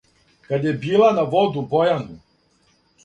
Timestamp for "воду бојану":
1.35-2.19